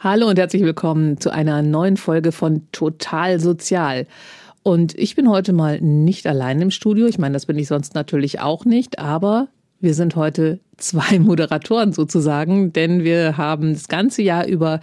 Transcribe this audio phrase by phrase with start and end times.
[0.00, 4.06] Hallo und herzlich willkommen zu einer neuen Folge von Total Sozial.
[4.62, 7.08] Und ich bin heute mal nicht allein im Studio.
[7.08, 9.48] Ich meine, das bin ich sonst natürlich auch nicht, aber
[9.80, 14.78] wir sind heute zwei Moderatoren sozusagen, denn wir haben das ganze Jahr über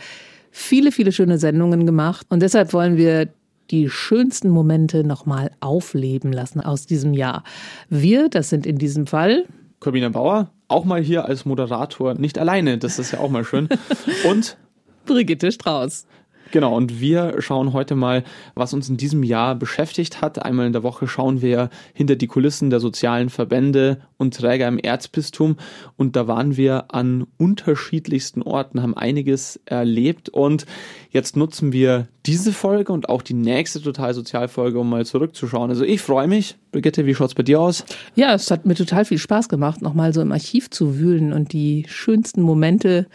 [0.51, 3.29] viele, viele schöne Sendungen gemacht und deshalb wollen wir
[3.71, 7.45] die schönsten Momente nochmal aufleben lassen aus diesem Jahr.
[7.87, 9.45] Wir, das sind in diesem Fall
[9.79, 13.69] Corbina Bauer, auch mal hier als Moderator, nicht alleine, das ist ja auch mal schön.
[14.29, 14.57] Und
[15.05, 16.05] Brigitte Strauß.
[16.51, 18.23] Genau, und wir schauen heute mal,
[18.53, 20.43] was uns in diesem Jahr beschäftigt hat.
[20.43, 24.77] Einmal in der Woche schauen wir hinter die Kulissen der sozialen Verbände und Träger im
[24.77, 25.57] Erzbistum.
[25.97, 30.29] Und da waren wir an unterschiedlichsten Orten, haben einiges erlebt.
[30.29, 30.65] Und
[31.09, 35.69] jetzt nutzen wir diese Folge und auch die nächste Total Sozialfolge, um mal zurückzuschauen.
[35.69, 36.55] Also ich freue mich.
[36.71, 37.83] Brigitte, wie schaut's bei dir aus?
[38.15, 41.53] Ja, es hat mir total viel Spaß gemacht, nochmal so im Archiv zu wühlen und
[41.53, 43.07] die schönsten Momente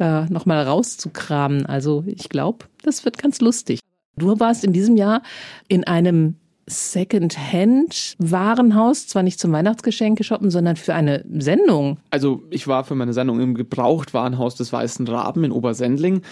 [0.00, 1.66] da nochmal rauszukramen.
[1.66, 3.80] Also ich glaube, das wird ganz lustig.
[4.16, 5.22] Du warst in diesem Jahr
[5.68, 6.36] in einem
[6.70, 11.98] Second-Hand-Warenhaus, zwar nicht zum Weihnachtsgeschenke shoppen, sondern für eine Sendung.
[12.10, 16.22] Also ich war für meine Sendung im Gebrauchtwarenhaus des Weißen Raben in Obersendling.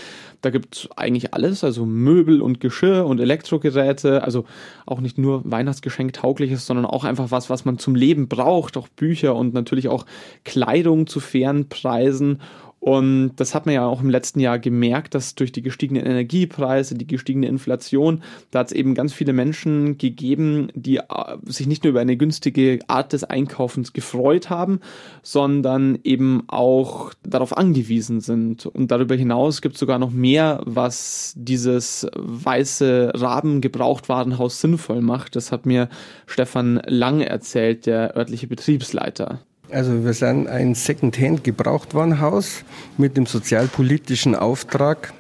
[0.41, 4.45] Da gibt es eigentlich alles, also Möbel und Geschirr und Elektrogeräte, also
[4.87, 8.87] auch nicht nur Weihnachtsgeschenk taugliches, sondern auch einfach was, was man zum Leben braucht, auch
[8.89, 10.07] Bücher und natürlich auch
[10.45, 12.41] Kleidung zu fairen Preisen
[12.81, 16.95] und das hat man ja auch im letzten Jahr gemerkt, dass durch die gestiegenen Energiepreise,
[16.95, 21.03] die gestiegene Inflation, da hat es eben ganz viele Menschen gegeben, die äh,
[21.45, 24.81] sich nicht nur über eine günstige Art des Einkaufens gefreut haben,
[25.23, 28.67] sondern eben auch darauf angewiesen sind.
[28.67, 35.35] Und darüber hinaus gibt es sogar noch mehr, was dieses weiße Raben-Gebrauchtwarenhaus sinnvoll macht.
[35.35, 35.89] Das hat mir
[36.27, 39.41] Stefan Lang erzählt, der örtliche Betriebsleiter.
[39.71, 42.65] Also wir sind ein Secondhand-Gebrauchtwarenhaus
[42.97, 45.13] mit dem sozialpolitischen Auftrag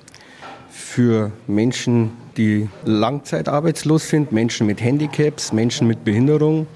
[0.70, 6.66] für Menschen, die langzeitarbeitslos sind, Menschen mit Handicaps, Menschen mit Behinderung,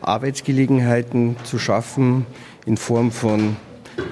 [0.00, 2.24] Arbeitsgelegenheiten zu schaffen
[2.64, 3.56] in Form von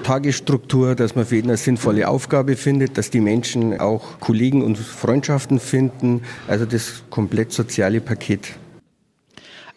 [0.03, 4.77] Tagesstruktur, dass man für jeden eine sinnvolle Aufgabe findet, dass die Menschen auch Kollegen und
[4.77, 8.53] Freundschaften finden, also das komplett soziale Paket.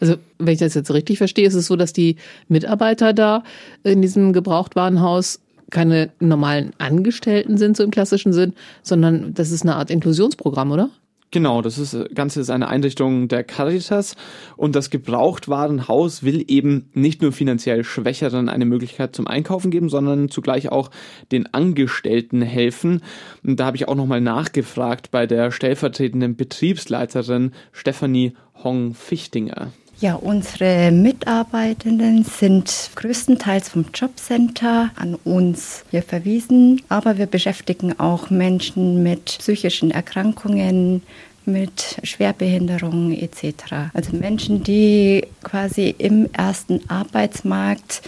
[0.00, 2.16] Also, wenn ich das jetzt richtig verstehe, ist es so, dass die
[2.48, 3.42] Mitarbeiter da
[3.82, 5.40] in diesem Gebrauchtwarenhaus
[5.70, 10.90] keine normalen Angestellten sind, so im klassischen Sinn, sondern das ist eine Art Inklusionsprogramm, oder?
[11.34, 14.14] Genau, das ist, äh, Ganze ist eine Einrichtung der Caritas
[14.56, 20.28] und das Gebrauchtwarenhaus will eben nicht nur finanziell Schwächeren eine Möglichkeit zum Einkaufen geben, sondern
[20.28, 20.92] zugleich auch
[21.32, 23.02] den Angestellten helfen.
[23.42, 29.72] Und da habe ich auch nochmal nachgefragt bei der stellvertretenden Betriebsleiterin Stefanie Hong-Fichtinger.
[30.04, 38.28] Ja, unsere Mitarbeitenden sind größtenteils vom Jobcenter an uns hier verwiesen, aber wir beschäftigen auch
[38.28, 41.00] Menschen mit psychischen Erkrankungen,
[41.46, 43.94] mit Schwerbehinderungen etc.
[43.94, 48.02] Also Menschen, die quasi im ersten Arbeitsmarkt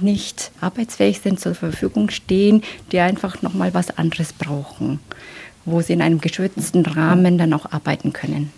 [0.00, 4.98] nicht arbeitsfähig sind, zur Verfügung stehen, die einfach noch mal was anderes brauchen,
[5.64, 8.50] wo sie in einem geschützten Rahmen dann auch arbeiten können.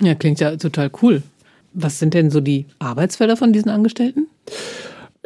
[0.00, 1.24] Ja, klingt ja total cool.
[1.72, 4.26] Was sind denn so die Arbeitsfelder von diesen Angestellten?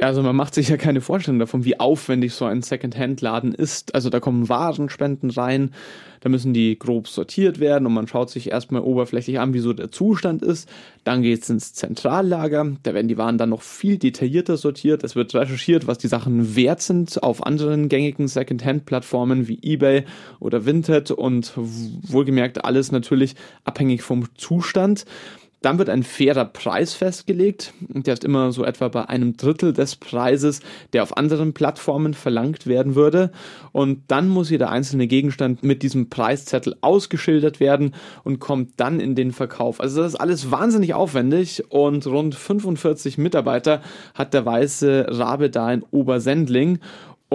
[0.00, 3.94] Also man macht sich ja keine Vorstellung davon, wie aufwendig so ein Second-Hand-Laden ist.
[3.94, 5.70] Also da kommen Warenspenden rein,
[6.20, 9.72] da müssen die grob sortiert werden und man schaut sich erstmal oberflächlich an, wie so
[9.72, 10.68] der Zustand ist.
[11.04, 15.04] Dann geht es ins Zentrallager, da werden die Waren dann noch viel detaillierter sortiert.
[15.04, 20.06] Es wird recherchiert, was die Sachen wert sind auf anderen gängigen Second-Hand-Plattformen wie eBay
[20.40, 25.04] oder Vinted und wohlgemerkt alles natürlich abhängig vom Zustand.
[25.64, 27.72] Dann wird ein fairer Preis festgelegt.
[27.88, 30.60] Der ist immer so etwa bei einem Drittel des Preises,
[30.92, 33.30] der auf anderen Plattformen verlangt werden würde.
[33.72, 37.94] Und dann muss jeder einzelne Gegenstand mit diesem Preiszettel ausgeschildert werden
[38.24, 39.80] und kommt dann in den Verkauf.
[39.80, 43.80] Also das ist alles wahnsinnig aufwendig und rund 45 Mitarbeiter
[44.12, 46.78] hat der weiße Rabe da in Obersendling.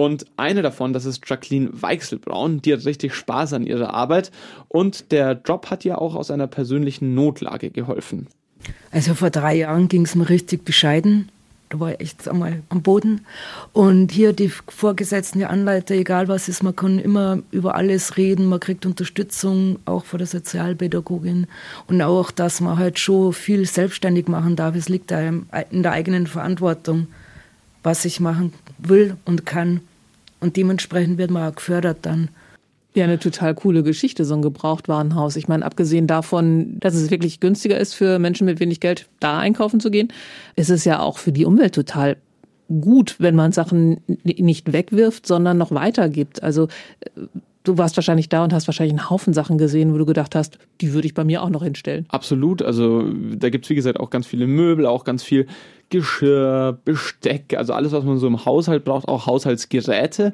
[0.00, 4.30] Und eine davon, das ist Jacqueline Weichselbraun, die hat richtig Spaß an ihrer Arbeit
[4.68, 8.26] und der Job hat ihr auch aus einer persönlichen Notlage geholfen.
[8.92, 11.28] Also vor drei Jahren ging es mir richtig bescheiden.
[11.68, 13.26] Da war ich echt einmal am Boden.
[13.74, 18.46] Und hier die Vorgesetzten, die Anleiter, egal was ist, man kann immer über alles reden,
[18.46, 21.46] man kriegt Unterstützung, auch von der Sozialpädagogin.
[21.88, 24.74] Und auch, dass man halt schon viel selbstständig machen darf.
[24.76, 27.08] Es liegt da in der eigenen Verantwortung,
[27.82, 29.82] was ich machen will und kann.
[30.40, 32.30] Und dementsprechend wird man auch gefördert dann.
[32.94, 35.36] Ja, eine total coole Geschichte, so ein Gebrauchtwarenhaus.
[35.36, 39.38] Ich meine, abgesehen davon, dass es wirklich günstiger ist für Menschen mit wenig Geld, da
[39.38, 40.08] einkaufen zu gehen,
[40.56, 42.16] ist es ja auch für die Umwelt total
[42.80, 46.42] gut, wenn man Sachen nicht wegwirft, sondern noch weitergibt.
[46.42, 46.68] Also
[47.62, 50.58] du warst wahrscheinlich da und hast wahrscheinlich einen Haufen Sachen gesehen, wo du gedacht hast,
[50.80, 52.06] die würde ich bei mir auch noch hinstellen.
[52.08, 52.62] Absolut.
[52.62, 55.46] Also da gibt es, wie gesagt, auch ganz viele Möbel, auch ganz viel
[55.90, 60.32] Geschirr, Besteck, also alles, was man so im Haushalt braucht, auch Haushaltsgeräte.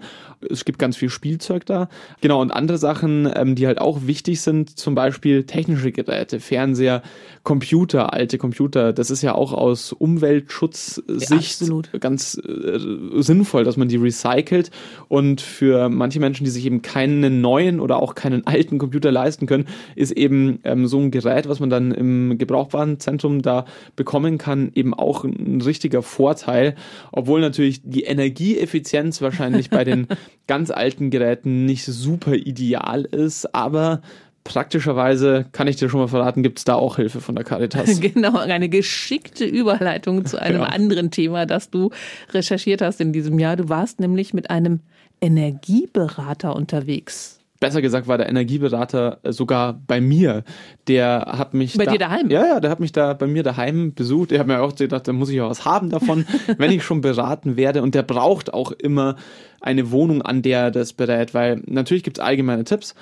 [0.48, 1.88] Es gibt ganz viel Spielzeug da.
[2.20, 7.02] Genau, und andere Sachen, ähm, die halt auch wichtig sind, zum Beispiel technische Geräte, Fernseher,
[7.46, 8.92] Computer, alte Computer.
[8.92, 12.78] Das ist ja auch aus Umweltschutzsicht ja, ganz äh,
[13.22, 14.70] sinnvoll, dass man die recycelt.
[15.08, 19.46] Und für manche Menschen, die sich eben keinen neuen oder auch keinen alten Computer leisten
[19.46, 23.64] können, ist eben ähm, so ein Gerät, was man dann im Gebrauchwarenzentrum da
[23.94, 26.74] bekommen kann, eben auch ein ein richtiger Vorteil,
[27.12, 30.06] obwohl natürlich die Energieeffizienz wahrscheinlich bei den
[30.46, 34.02] ganz alten Geräten nicht super ideal ist, aber
[34.46, 38.00] praktischerweise kann ich dir schon mal verraten, gibt es da auch Hilfe von der Caritas.
[38.06, 40.66] Genau, eine geschickte Überleitung zu einem ja.
[40.66, 41.90] anderen Thema, das du
[42.32, 43.56] recherchiert hast in diesem Jahr.
[43.56, 44.80] Du warst nämlich mit einem
[45.20, 50.44] Energieberater unterwegs besser gesagt war der Energieberater sogar bei mir.
[50.88, 52.30] Der hat mich bei da, dir daheim.
[52.30, 54.32] Ja, ja, der hat mich da bei mir daheim besucht.
[54.32, 56.26] Ich habe mir auch gedacht, da muss ich ja was haben davon,
[56.58, 57.82] wenn ich schon beraten werde.
[57.82, 59.16] Und der braucht auch immer
[59.60, 62.94] eine Wohnung, an der er das berät, weil natürlich gibt es allgemeine Tipps.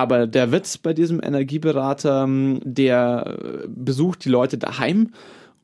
[0.00, 2.26] Aber der Witz bei diesem Energieberater,
[2.64, 3.36] der
[3.68, 5.10] besucht die Leute daheim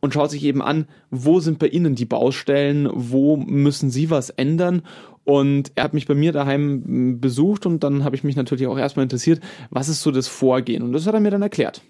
[0.01, 4.29] und schaut sich eben an, wo sind bei Ihnen die Baustellen, wo müssen Sie was
[4.29, 4.83] ändern
[5.25, 8.67] und er hat mich bei mir daheim hm, besucht und dann habe ich mich natürlich
[8.67, 9.41] auch erstmal interessiert,
[9.71, 10.83] was ist so das Vorgehen.
[10.83, 11.81] Und das hat er mir dann erklärt.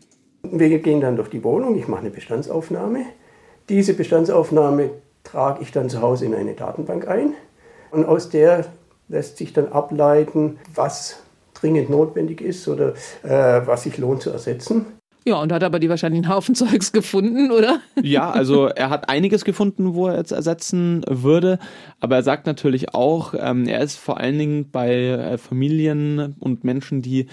[0.44, 3.00] Wir gehen dann durch die Wohnung, ich mache eine Bestandsaufnahme.
[3.68, 4.90] Diese Bestandsaufnahme
[5.24, 7.32] trage ich dann zu Hause in eine Datenbank ein.
[7.90, 8.66] Und aus der
[9.08, 11.24] lässt sich dann ableiten, was
[11.60, 14.86] dringend notwendig ist oder äh, was sich lohnt zu ersetzen.
[15.28, 17.80] Ja, und hat aber die wahrscheinlich einen Haufen Zeugs gefunden, oder?
[18.00, 21.58] Ja, also er hat einiges gefunden, wo er jetzt ersetzen würde.
[21.98, 26.62] Aber er sagt natürlich auch, ähm, er ist vor allen Dingen bei äh, Familien und
[26.62, 27.26] Menschen, die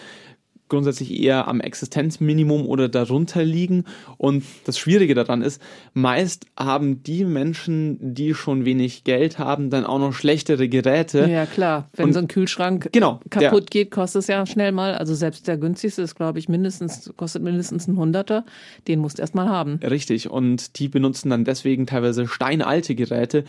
[0.74, 3.86] grundsätzlich eher am Existenzminimum oder darunter liegen.
[4.18, 5.62] Und das Schwierige daran ist,
[5.94, 11.30] meist haben die Menschen, die schon wenig Geld haben, dann auch noch schlechtere Geräte.
[11.30, 11.90] Ja, klar.
[11.94, 14.96] Wenn und so ein Kühlschrank genau, kaputt geht, kostet es ja schnell mal.
[14.96, 18.44] Also selbst der günstigste ist, glaube ich, mindestens, kostet mindestens ein Hunderter.
[18.88, 19.80] Den musst du erst mal haben.
[19.84, 20.32] Richtig.
[20.32, 23.44] Und die benutzen dann deswegen teilweise steinalte Geräte,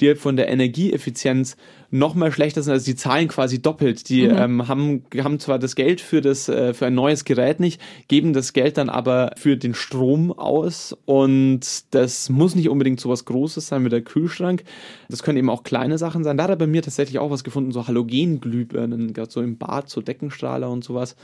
[0.00, 1.58] die halt von der Energieeffizienz
[1.90, 2.72] noch mal schlechter sind.
[2.72, 4.08] Also die zahlen quasi doppelt.
[4.08, 4.36] Die mhm.
[4.36, 8.32] ähm, haben, haben zwar das Geld für das äh, für ein neues Gerät nicht, geben
[8.32, 11.60] das Geld dann aber für den Strom aus und
[11.90, 14.64] das muss nicht unbedingt so was Großes sein wie der Kühlschrank.
[15.08, 16.36] Das können eben auch kleine Sachen sein.
[16.36, 19.88] Da hat er bei mir tatsächlich auch was gefunden, so Halogenglühbirnen, gerade so im Bad,
[19.88, 21.16] so Deckenstrahler und sowas.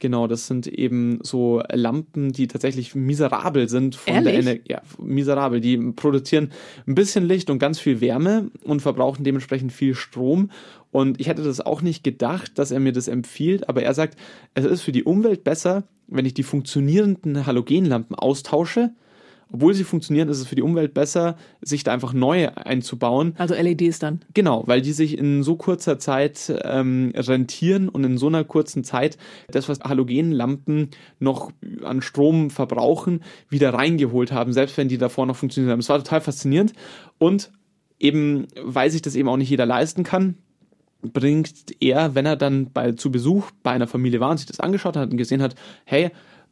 [0.00, 4.32] Genau, das sind eben so Lampen, die tatsächlich miserabel sind von Ehrlich?
[4.32, 4.72] der Energie.
[4.72, 5.60] Ja, miserabel.
[5.60, 6.52] Die produzieren
[6.86, 10.50] ein bisschen Licht und ganz viel Wärme und verbrauchen dementsprechend viel Strom.
[10.92, 14.16] Und ich hätte das auch nicht gedacht, dass er mir das empfiehlt, aber er sagt,
[14.54, 18.92] es ist für die Umwelt besser, wenn ich die funktionierenden Halogenlampen austausche
[19.52, 23.34] obwohl sie funktionieren, ist es für die Umwelt besser, sich da einfach neue einzubauen.
[23.38, 24.20] Also LEDs dann.
[24.34, 28.84] Genau, weil die sich in so kurzer Zeit ähm, rentieren und in so einer kurzen
[28.84, 29.16] Zeit
[29.50, 31.50] das, was Halogenlampen noch
[31.82, 35.80] an Strom verbrauchen, wieder reingeholt haben, selbst wenn die davor noch funktioniert haben.
[35.80, 36.74] Es war total faszinierend
[37.16, 37.50] und
[37.98, 40.36] eben, weil sich das eben auch nicht jeder leisten kann,
[41.00, 44.60] bringt er, wenn er dann bei, zu Besuch bei einer Familie war und sich das
[44.60, 45.54] angeschaut hat und gesehen hat,
[45.84, 46.10] hey,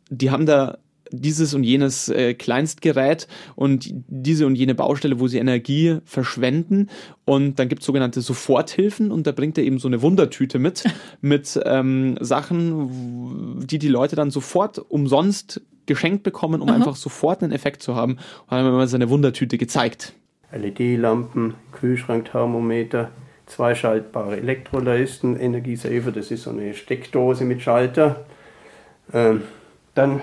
[0.08, 0.78] die haben da
[1.10, 6.88] dieses und jenes äh, Kleinstgerät und diese und jene Baustelle, wo sie Energie verschwenden.
[7.24, 10.84] Und dann gibt es sogenannte Soforthilfen und da bringt er eben so eine Wundertüte mit,
[11.20, 16.76] mit ähm, Sachen, die die Leute dann sofort umsonst geschenkt bekommen, um Aha.
[16.76, 18.12] einfach sofort einen Effekt zu haben.
[18.14, 18.20] Und
[18.50, 20.14] dann haben wir mal seine Wundertüte gezeigt.
[20.52, 23.10] LED-Lampen, Kühlschrankthermometer,
[23.46, 28.26] zwei schaltbare Elektroleisten, Energiesaver, das ist so eine Steckdose mit Schalter.
[29.12, 29.42] Ähm,
[29.94, 30.20] dann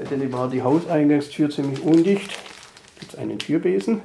[0.00, 2.30] bei denen war die Hauseingangstür ziemlich undicht.
[2.98, 4.00] Gibt es einen Türbesen,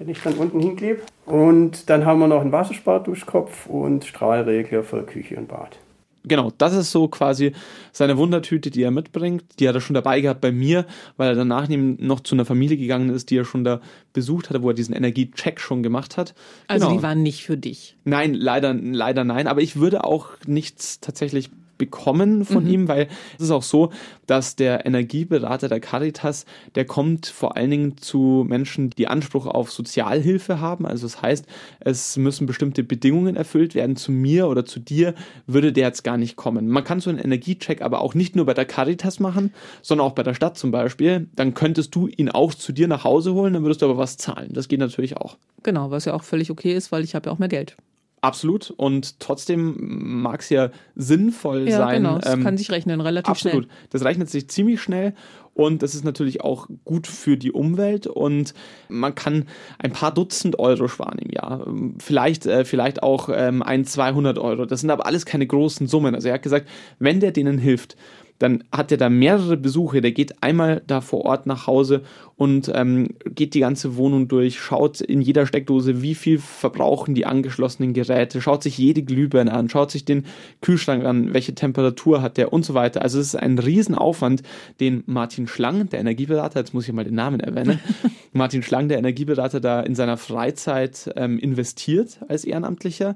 [0.00, 1.02] den ich dann unten hinklebe.
[1.26, 5.78] Und dann haben wir noch einen Wassersparduschkopf und Strahlregler für Küche und Bad.
[6.24, 7.52] Genau, das ist so quasi
[7.92, 9.44] seine Wundertüte, die er mitbringt.
[9.58, 10.86] Die hat er schon dabei gehabt bei mir,
[11.16, 13.80] weil er danach noch zu einer Familie gegangen ist, die er schon da
[14.12, 16.34] besucht hatte, wo er diesen Energiecheck schon gemacht hat.
[16.66, 16.98] Also genau.
[16.98, 17.96] die waren nicht für dich.
[18.04, 19.46] Nein, leider, leider nein.
[19.46, 22.70] Aber ich würde auch nichts tatsächlich bekommen von mhm.
[22.70, 23.90] ihm, weil es ist auch so,
[24.26, 29.72] dass der Energieberater der Caritas, der kommt vor allen Dingen zu Menschen, die Anspruch auf
[29.72, 30.86] Sozialhilfe haben.
[30.86, 31.46] Also das heißt,
[31.80, 33.96] es müssen bestimmte Bedingungen erfüllt werden.
[33.96, 35.14] Zu mir oder zu dir
[35.46, 36.68] würde der jetzt gar nicht kommen.
[36.68, 39.52] Man kann so einen Energiecheck aber auch nicht nur bei der Caritas machen,
[39.82, 41.28] sondern auch bei der Stadt zum Beispiel.
[41.34, 44.16] Dann könntest du ihn auch zu dir nach Hause holen, dann würdest du aber was
[44.16, 44.50] zahlen.
[44.52, 45.36] Das geht natürlich auch.
[45.62, 47.76] Genau, was ja auch völlig okay ist, weil ich habe ja auch mehr Geld.
[48.22, 48.70] Absolut.
[48.76, 49.74] Und trotzdem
[50.22, 52.02] mag es ja sinnvoll Ja, sein.
[52.04, 52.18] genau.
[52.18, 53.64] Das ähm, kann sich rechnen, relativ Absolut.
[53.64, 53.76] schnell.
[53.90, 55.12] Das rechnet sich ziemlich schnell
[55.54, 58.54] und das ist natürlich auch gut für die Umwelt und
[58.88, 59.46] man kann
[59.78, 61.66] ein paar Dutzend Euro sparen im Jahr.
[61.98, 64.66] Vielleicht, äh, vielleicht auch ähm, ein, 200 Euro.
[64.66, 66.14] Das sind aber alles keine großen Summen.
[66.14, 66.68] Also er hat gesagt,
[67.00, 67.96] wenn der denen hilft,
[68.42, 70.00] dann hat er da mehrere Besuche.
[70.00, 72.02] Der geht einmal da vor Ort nach Hause
[72.34, 77.24] und ähm, geht die ganze Wohnung durch, schaut in jeder Steckdose, wie viel verbrauchen die
[77.24, 80.24] angeschlossenen Geräte, schaut sich jede Glühbirne an, schaut sich den
[80.60, 83.02] Kühlschrank an, welche Temperatur hat der und so weiter.
[83.02, 84.42] Also es ist ein Riesenaufwand,
[84.80, 87.78] den Martin Schlang, der Energieberater, jetzt muss ich mal den Namen erwähnen,
[88.32, 93.14] Martin Schlang, der Energieberater, da in seiner Freizeit ähm, investiert als Ehrenamtlicher.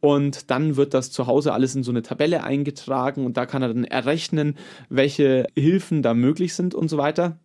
[0.00, 3.62] Und dann wird das zu Hause alles in so eine Tabelle eingetragen und da kann
[3.62, 4.56] er dann errechnen,
[4.88, 7.38] welche Hilfen da möglich sind und so weiter.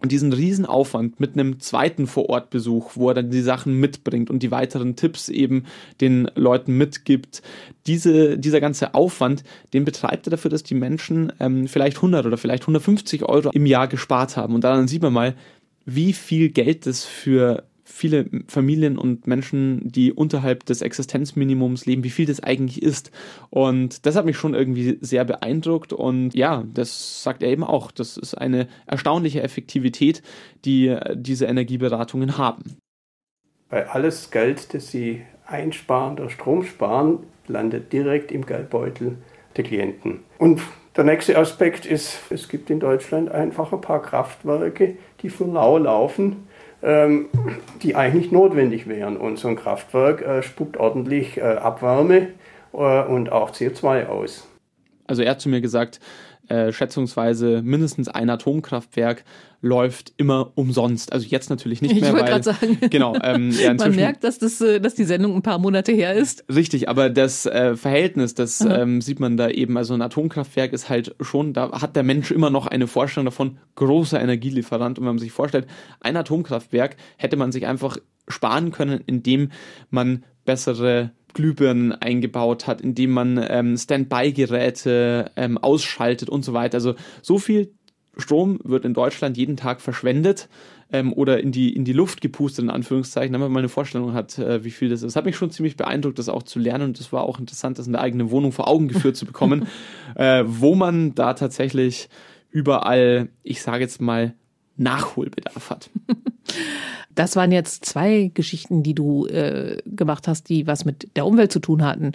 [0.00, 4.52] Und diesen Riesenaufwand mit einem zweiten Vorortbesuch, wo er dann die Sachen mitbringt und die
[4.52, 5.64] weiteren Tipps eben
[6.00, 7.42] den Leuten mitgibt,
[7.88, 9.42] diese, dieser ganze Aufwand,
[9.74, 13.66] den betreibt er dafür, dass die Menschen ähm, vielleicht 100 oder vielleicht 150 Euro im
[13.66, 14.54] Jahr gespart haben.
[14.54, 15.34] Und daran sieht man mal,
[15.84, 22.10] wie viel Geld das für viele Familien und Menschen, die unterhalb des Existenzminimums leben, wie
[22.10, 23.10] viel das eigentlich ist.
[23.50, 25.92] Und das hat mich schon irgendwie sehr beeindruckt.
[25.92, 27.90] Und ja, das sagt er eben auch.
[27.90, 30.22] Das ist eine erstaunliche Effektivität,
[30.64, 32.76] die äh, diese Energieberatungen haben.
[33.70, 39.16] Weil alles Geld, das Sie einsparen durch Strom sparen, landet direkt im Geldbeutel
[39.56, 40.20] der Klienten.
[40.38, 40.60] Und
[40.96, 45.78] der nächste Aspekt ist, es gibt in Deutschland einfach ein paar Kraftwerke, die für lau
[45.78, 46.47] laufen,
[46.82, 49.16] die eigentlich notwendig wären.
[49.16, 52.28] Und so ein Kraftwerk äh, spuckt ordentlich äh, Abwärme
[52.72, 54.46] äh, und auch CO2 aus.
[55.06, 56.00] Also er hat zu mir gesagt,
[56.48, 59.24] äh, schätzungsweise mindestens ein Atomkraftwerk
[59.60, 61.12] läuft immer umsonst.
[61.12, 62.78] Also jetzt natürlich nicht Ich mehr, wollte weil gerade sagen.
[62.90, 66.14] genau, ähm, ja, Man merkt, dass, das, äh, dass die Sendung ein paar Monate her
[66.14, 66.44] ist.
[66.52, 69.76] Richtig, aber das äh, Verhältnis, das ähm, sieht man da eben.
[69.76, 73.58] Also ein Atomkraftwerk ist halt schon, da hat der Mensch immer noch eine Vorstellung davon,
[73.74, 74.98] großer Energielieferant.
[74.98, 75.66] Und wenn man sich vorstellt,
[76.00, 79.50] ein Atomkraftwerk hätte man sich einfach sparen können, indem
[79.90, 86.76] man bessere Glühbirnen eingebaut hat, indem man ähm, Standby-Geräte ähm, ausschaltet und so weiter.
[86.76, 87.72] Also so viel
[88.16, 90.48] Strom wird in Deutschland jeden Tag verschwendet
[90.90, 94.14] ähm, oder in die, in die Luft gepustet, in Anführungszeichen, damit man mal eine Vorstellung
[94.14, 95.12] hat, äh, wie viel das ist.
[95.12, 97.78] Das hat mich schon ziemlich beeindruckt, das auch zu lernen und das war auch interessant,
[97.78, 99.68] das in der eigenen Wohnung vor Augen geführt zu bekommen,
[100.16, 102.08] äh, wo man da tatsächlich
[102.50, 104.34] überall, ich sage jetzt mal,
[104.76, 105.90] Nachholbedarf hat.
[107.18, 111.50] Das waren jetzt zwei Geschichten, die du äh, gemacht hast, die was mit der Umwelt
[111.50, 112.12] zu tun hatten.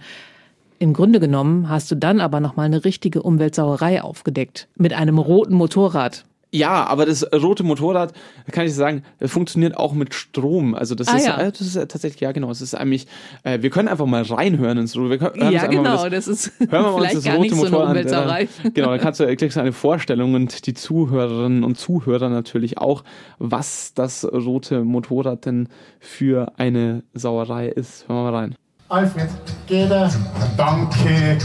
[0.80, 4.70] Im Grunde genommen hast du dann aber nochmal eine richtige Umweltsauerei aufgedeckt.
[4.78, 6.24] Mit einem roten Motorrad.
[6.56, 8.14] Ja, aber das rote Motorrad,
[8.52, 10.76] kann ich sagen, funktioniert auch mit Strom.
[10.76, 11.40] Also das Ah, ist, ja.
[11.40, 13.08] äh, das ist äh, tatsächlich, ja genau, es ist eigentlich,
[13.44, 15.10] äh, wir können einfach mal reinhören ins rote.
[15.10, 16.08] Wir können, hören uns Ja, genau.
[16.10, 17.88] das, Das ist Hören wir mal uns vielleicht das gar rote nicht so eine Motorrad
[17.88, 17.92] an.
[17.98, 18.42] Umweltsauerei.
[18.44, 22.78] Äh, Genau, dann kannst du, kriegst du eine Vorstellung und die Zuhörerinnen und Zuhörer natürlich
[22.78, 23.04] auch,
[23.40, 25.70] was das rote Motorrad denn
[26.00, 28.08] für eine Sauerei ist.
[28.08, 28.56] Hören wir mal rein.
[28.90, 29.28] Alfred,
[29.66, 30.12] geht er?
[30.56, 31.38] Danke,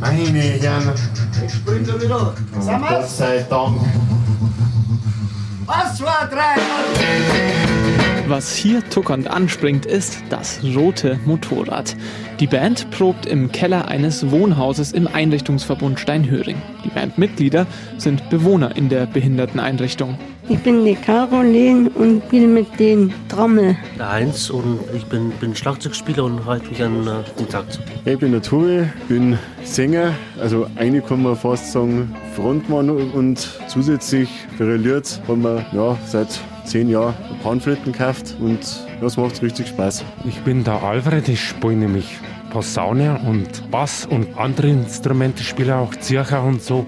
[0.00, 0.92] meine Herren.
[1.46, 2.34] Ich spring da wieder.
[2.58, 3.16] Sind Gott wir's?
[3.18, 3.80] sei Dank.
[5.66, 6.56] Eins, zwei, drei.
[8.40, 11.94] Was hier tuckernd anspringt, ist das rote Motorrad.
[12.40, 16.56] Die Band probt im Keller eines Wohnhauses im Einrichtungsverbund Steinhöring.
[16.82, 17.66] Die Bandmitglieder
[17.98, 20.18] sind Bewohner in der Behinderteneinrichtung.
[20.48, 23.76] Ich bin die Caroline und spiele mit den Trommel.
[23.98, 27.78] der Heinz und ich bin, bin Schlagzeugspieler und halte mich an äh, den Takt.
[28.06, 34.30] Ich bin der Tobi, bin Sänger, also eigentlich kann man fast sagen Frontmann und zusätzlich
[34.56, 34.64] für
[35.28, 38.60] haben wir ja, seit zehn Jahren Panflöten gekauft und
[39.00, 40.04] das macht richtig Spaß.
[40.24, 42.18] Ich bin der Alfred, ich spiele nämlich
[42.52, 46.86] Posaune und Bass und andere Instrumente, spiele auch Zircher und so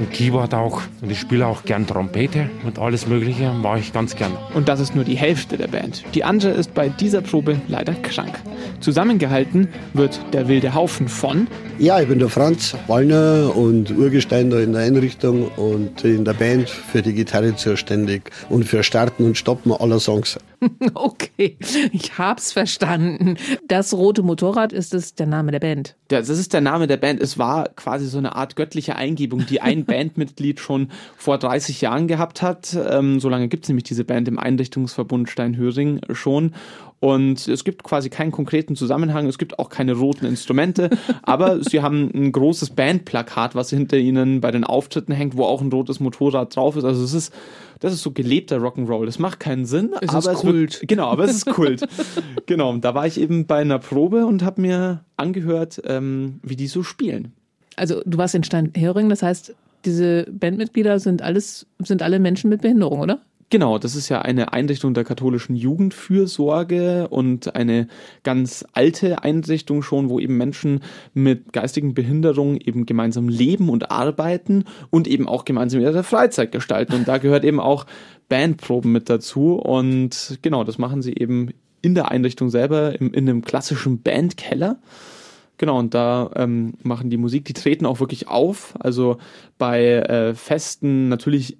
[0.00, 4.16] und Keyboard auch und ich spiele auch gern Trompete und alles mögliche mache ich ganz
[4.16, 4.32] gern.
[4.54, 6.02] Und das ist nur die Hälfte der Band.
[6.14, 8.40] Die andere ist bei dieser Probe leider krank.
[8.80, 11.46] Zusammengehalten wird der wilde Haufen von
[11.78, 16.34] Ja, ich bin der Franz Wallner und Urgestein da in der Einrichtung und in der
[16.34, 20.38] Band für die Gitarre zuständig und für Starten und Stoppen aller Songs.
[20.94, 21.56] Okay,
[21.92, 23.36] ich hab's verstanden.
[23.66, 25.96] Das rote Motorrad ist es der Name der Band.
[26.08, 27.20] Das ist der Name der Band.
[27.20, 32.08] Es war quasi so eine Art göttliche Eingebung, die ein Bandmitglied schon vor 30 Jahren
[32.08, 32.76] gehabt hat.
[32.90, 36.54] Ähm, so lange gibt es nämlich diese Band im Einrichtungsverbund Steinhöring schon.
[37.00, 40.90] Und es gibt quasi keinen konkreten Zusammenhang, es gibt auch keine roten Instrumente,
[41.22, 45.62] aber sie haben ein großes Bandplakat, was hinter ihnen bei den Auftritten hängt, wo auch
[45.62, 46.84] ein rotes Motorrad drauf ist.
[46.84, 47.34] Also es ist,
[47.80, 49.06] das ist so gelebter Rock'n'Roll.
[49.06, 50.80] Das macht keinen Sinn, Es aber ist es Kult.
[50.80, 51.86] Wird, genau, aber es ist Kult.
[52.46, 56.66] genau, da war ich eben bei einer Probe und habe mir angehört, ähm, wie die
[56.66, 57.32] so spielen.
[57.76, 59.54] Also du warst in Steinhering, das heißt,
[59.86, 63.20] diese Bandmitglieder sind alles, sind alle Menschen mit Behinderung, oder?
[63.52, 67.88] Genau, das ist ja eine Einrichtung der katholischen Jugendfürsorge und eine
[68.22, 74.66] ganz alte Einrichtung schon, wo eben Menschen mit geistigen Behinderungen eben gemeinsam leben und arbeiten
[74.90, 76.94] und eben auch gemeinsam ihre Freizeit gestalten.
[76.94, 77.86] Und da gehört eben auch
[78.28, 79.56] Bandproben mit dazu.
[79.56, 81.48] Und genau, das machen sie eben
[81.82, 84.78] in der Einrichtung selber, im, in einem klassischen Bandkeller.
[85.58, 88.74] Genau, und da ähm, machen die Musik, die treten auch wirklich auf.
[88.78, 89.18] Also
[89.58, 91.58] bei äh, Festen natürlich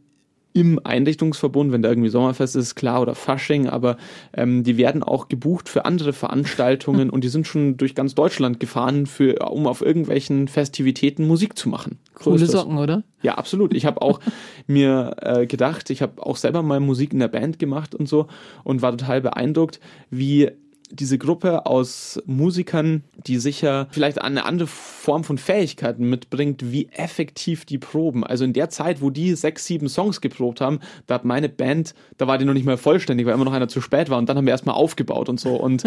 [0.52, 3.96] im Einrichtungsverbund, wenn da irgendwie Sommerfest ist, klar, oder Fasching, aber
[4.32, 8.58] ähm, die werden auch gebucht für andere Veranstaltungen und die sind schon durch ganz Deutschland
[8.58, 11.98] gefahren, für, um auf irgendwelchen Festivitäten Musik zu machen.
[12.18, 12.46] So Coole.
[12.46, 13.04] Socken, oder?
[13.22, 13.74] Ja, absolut.
[13.74, 14.20] Ich habe auch
[14.66, 18.26] mir äh, gedacht, ich habe auch selber mal Musik in der Band gemacht und so
[18.64, 19.80] und war total beeindruckt,
[20.10, 20.50] wie
[20.90, 27.64] diese Gruppe aus Musikern, die sicher vielleicht eine andere Form von Fähigkeiten mitbringt, wie effektiv
[27.64, 28.24] die proben.
[28.24, 31.94] Also in der Zeit, wo die sechs, sieben Songs geprobt haben, da hat meine Band,
[32.16, 34.28] da war die noch nicht mal vollständig, weil immer noch einer zu spät war und
[34.28, 35.84] dann haben wir erstmal aufgebaut und so und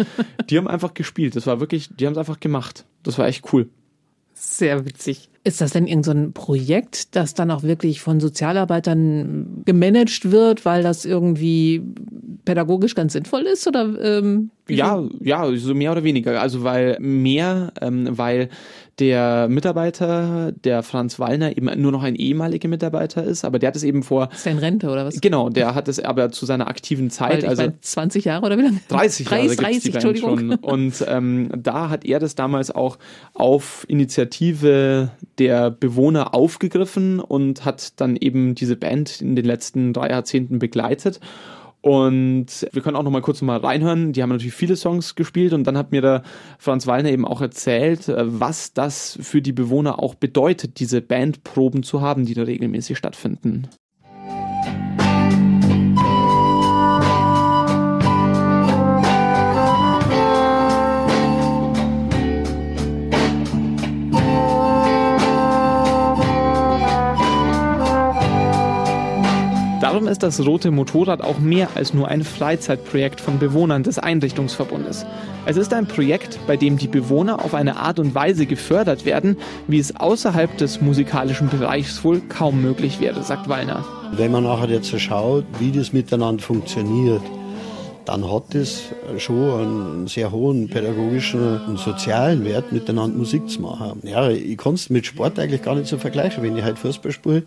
[0.50, 1.36] die haben einfach gespielt.
[1.36, 2.84] Das war wirklich, die haben es einfach gemacht.
[3.02, 3.68] Das war echt cool.
[4.32, 5.30] Sehr witzig.
[5.46, 10.64] Ist das denn irgendein so ein Projekt, das dann auch wirklich von Sozialarbeitern gemanagt wird,
[10.64, 11.82] weil das irgendwie
[12.46, 13.66] pädagogisch ganz sinnvoll ist?
[13.66, 16.40] Oder ähm, Ja, ja, so mehr oder weniger.
[16.40, 18.48] Also weil mehr, ähm, weil
[18.98, 23.76] der Mitarbeiter, der Franz Wallner, eben nur noch ein ehemaliger Mitarbeiter ist, aber der hat
[23.76, 24.28] es eben vor.
[24.32, 25.20] Ist der in Rente oder was?
[25.20, 28.46] Genau, der hat es aber zu seiner aktiven Weil Zeit, ich also meine, 20 Jahre
[28.46, 28.80] oder wie lange?
[28.88, 30.38] 30 Jahre 30, gibt's die 30 Band Entschuldigung.
[30.38, 30.54] schon.
[30.62, 32.98] Und ähm, da hat er das damals auch
[33.34, 40.08] auf Initiative der Bewohner aufgegriffen und hat dann eben diese Band in den letzten drei
[40.10, 41.20] Jahrzehnten begleitet.
[41.84, 44.14] Und wir können auch noch mal kurz noch mal reinhören.
[44.14, 46.22] Die haben natürlich viele Songs gespielt und dann hat mir der
[46.58, 51.82] Franz Wallner eben auch erzählt, äh, was das für die Bewohner auch bedeutet, diese Bandproben
[51.82, 53.68] zu haben, die da regelmäßig stattfinden.
[69.94, 75.06] Darum ist das Rote Motorrad auch mehr als nur ein Freizeitprojekt von Bewohnern des Einrichtungsverbundes.
[75.46, 79.36] Es ist ein Projekt, bei dem die Bewohner auf eine Art und Weise gefördert werden,
[79.68, 83.84] wie es außerhalb des musikalischen Bereichs wohl kaum möglich wäre, sagt Wallner.
[84.16, 87.22] Wenn man nachher jetzt so schaut, wie das miteinander funktioniert,
[88.04, 88.82] dann hat das
[89.18, 94.00] schon einen sehr hohen pädagogischen und sozialen Wert, miteinander Musik zu machen.
[94.02, 96.42] Ja, ich kann es mit Sport eigentlich gar nicht so vergleichen.
[96.42, 97.42] Wenn ich halt Fußball spiele,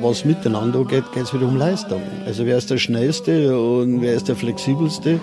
[0.00, 2.02] was miteinander geht, geht es wieder um Leistung.
[2.26, 5.20] Also wer ist der Schnellste und wer ist der Flexibelste?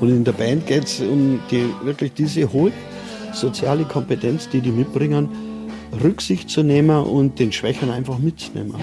[0.00, 2.72] Und in der Band geht es um die, wirklich diese hohe
[3.32, 5.28] soziale Kompetenz, die die mitbringen,
[6.02, 8.74] Rücksicht zu nehmen und den Schwächern einfach mitzunehmen.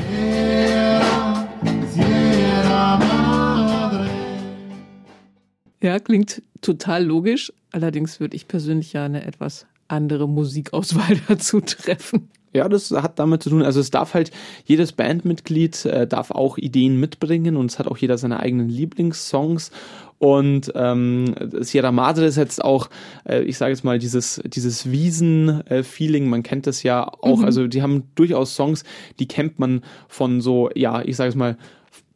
[5.82, 7.54] Ja, klingt total logisch.
[7.72, 12.30] Allerdings würde ich persönlich ja eine etwas andere Musikauswahl dazu treffen.
[12.52, 13.62] Ja, das hat damit zu tun.
[13.62, 14.32] Also es darf halt
[14.65, 19.70] jedes Bandmitglied äh, darf auch Ideen mitbringen und es hat auch jeder seine eigenen Lieblingssongs.
[20.18, 22.89] Und ähm, Sierra Madre ist jetzt auch,
[23.24, 27.46] äh, ich sage jetzt mal, dieses, dieses Wiesen-Feeling, man kennt das ja auch, Mhm.
[27.46, 28.84] also die haben durchaus Songs,
[29.20, 31.56] die kennt man von so, ja, ich sage es mal,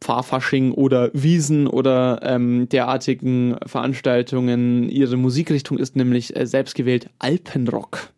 [0.04, 4.90] Pfarrfasching oder Wiesen oder ähm, derartigen Veranstaltungen.
[4.90, 8.10] Ihre Musikrichtung ist nämlich äh, selbstgewählt Alpenrock.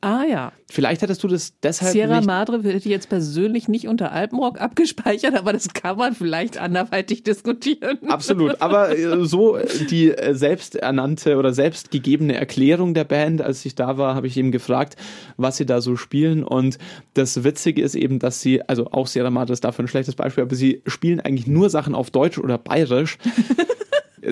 [0.00, 0.52] Ah ja.
[0.70, 5.34] Vielleicht hättest du das deshalb Sierra Madre hätte ich jetzt persönlich nicht unter Alpenrock abgespeichert,
[5.34, 7.98] aber das kann man vielleicht anderweitig diskutieren.
[8.06, 13.74] Absolut, aber äh, so äh, die äh, selbsternannte oder selbstgegebene Erklärung der Band, als ich
[13.74, 14.96] da war, habe ich eben gefragt,
[15.36, 16.78] was sie da so spielen und
[17.14, 20.44] das Witzige ist eben, dass sie, also auch Sierra Madre ist dafür ein schlechtes Beispiel,
[20.44, 23.18] aber sie spielen eigentlich nur Sachen auf Deutsch oder Bayerisch.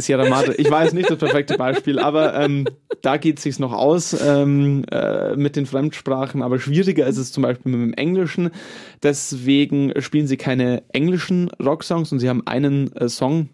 [0.00, 2.66] Sierra Madre, ich weiß nicht das perfekte Beispiel, aber ähm,
[3.02, 7.32] da geht es sich noch aus ähm, äh, mit den Fremdsprachen, aber schwieriger ist es
[7.32, 8.50] zum Beispiel mit dem Englischen.
[9.02, 13.48] Deswegen spielen sie keine englischen Rocksongs und sie haben einen äh, Song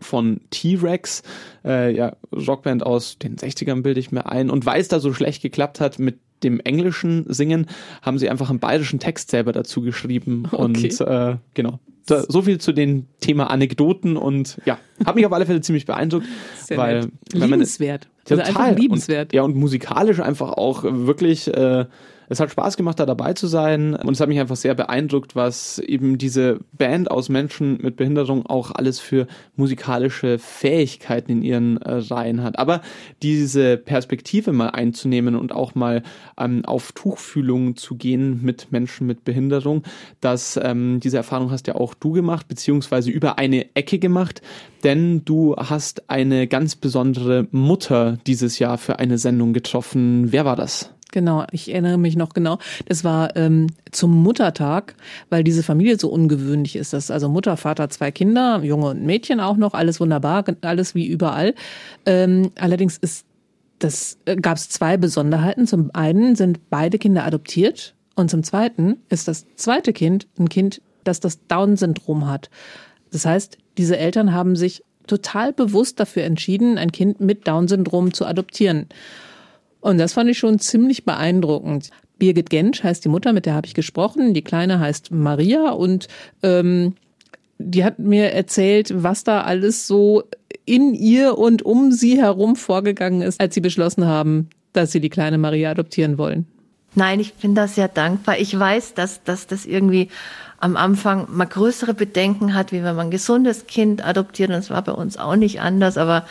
[0.00, 1.22] von T-Rex,
[1.64, 4.50] äh, ja, Rockband aus den 60ern bilde ich mir ein.
[4.50, 7.66] Und weil es da so schlecht geklappt hat mit dem englischen Singen,
[8.02, 10.48] haben sie einfach einen bayerischen Text selber dazu geschrieben.
[10.50, 10.62] Okay.
[10.62, 15.32] Und äh, genau, So, so viel zu dem Thema Anekdoten und ja, hat mich auf
[15.32, 16.26] alle Fälle ziemlich beeindruckt,
[16.60, 17.10] Sehr weil nett.
[17.32, 18.08] wenn man- liebenswert.
[18.28, 18.62] Also Total.
[18.66, 19.32] einfach liebenswert.
[19.32, 21.86] Und, ja, und musikalisch einfach auch wirklich, äh,
[22.32, 23.94] es hat Spaß gemacht, da dabei zu sein.
[23.94, 28.46] Und es hat mich einfach sehr beeindruckt, was eben diese Band aus Menschen mit Behinderung
[28.46, 32.58] auch alles für musikalische Fähigkeiten in ihren äh, Reihen hat.
[32.58, 32.80] Aber
[33.22, 36.02] diese Perspektive mal einzunehmen und auch mal
[36.38, 39.82] ähm, auf Tuchfühlung zu gehen mit Menschen mit Behinderung,
[40.20, 44.40] dass ähm, diese Erfahrung hast ja auch du gemacht, beziehungsweise über eine Ecke gemacht,
[44.84, 50.32] denn du hast eine ganz besondere Mutter dieses Jahr für eine Sendung getroffen.
[50.32, 50.94] Wer war das?
[51.12, 52.58] Genau, ich erinnere mich noch genau.
[52.86, 54.94] Das war ähm, zum Muttertag,
[55.28, 56.94] weil diese Familie so ungewöhnlich ist.
[56.94, 60.94] Das ist also Mutter, Vater, zwei Kinder, Junge und Mädchen auch noch, alles wunderbar, alles
[60.94, 61.54] wie überall.
[62.06, 63.26] Ähm, allerdings ist
[63.78, 65.66] das äh, gab es zwei Besonderheiten.
[65.66, 70.80] Zum einen sind beide Kinder adoptiert und zum zweiten ist das zweite Kind ein Kind,
[71.04, 72.48] das das Down-Syndrom hat.
[73.10, 78.24] Das heißt, diese Eltern haben sich total bewusst dafür entschieden, ein Kind mit Down-Syndrom zu
[78.24, 78.86] adoptieren.
[79.82, 81.90] Und das fand ich schon ziemlich beeindruckend.
[82.18, 84.32] Birgit Gensch heißt die Mutter, mit der habe ich gesprochen.
[84.32, 86.06] Die Kleine heißt Maria und
[86.42, 86.94] ähm,
[87.58, 90.22] die hat mir erzählt, was da alles so
[90.64, 95.10] in ihr und um sie herum vorgegangen ist, als sie beschlossen haben, dass sie die
[95.10, 96.46] kleine Maria adoptieren wollen.
[96.94, 98.38] Nein, ich bin da sehr dankbar.
[98.38, 100.08] Ich weiß, dass, dass das irgendwie
[100.60, 104.50] am Anfang mal größere Bedenken hat, wie wenn man ein gesundes Kind adoptiert.
[104.50, 105.96] Und es war bei uns auch nicht anders.
[105.96, 106.24] Aber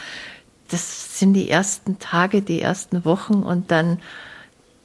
[0.71, 3.43] das sind die ersten Tage, die ersten Wochen.
[3.43, 3.99] Und dann,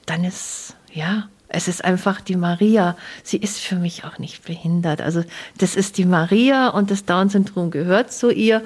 [0.06, 2.96] dann ist, ja, es ist einfach die Maria.
[3.22, 5.00] Sie ist für mich auch nicht behindert.
[5.00, 5.24] Also
[5.58, 8.62] das ist die Maria und das Down-Syndrom gehört zu ihr.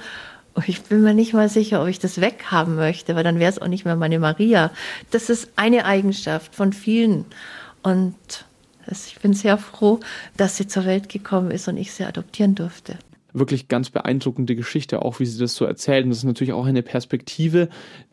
[0.55, 3.51] Und Ich bin mir nicht mal sicher, ob ich das weghaben möchte, weil dann wäre
[3.51, 4.71] es auch nicht mehr meine Maria.
[5.11, 7.25] Das ist eine Eigenschaft von vielen.
[7.83, 8.17] Und
[8.91, 10.01] ich bin sehr froh,
[10.37, 12.99] dass sie zur Welt gekommen ist und ich sie adoptieren durfte.
[13.33, 16.05] Wirklich ganz beeindruckende Geschichte, auch wie sie das so erzählt.
[16.05, 17.69] Und das ist natürlich auch eine Perspektive,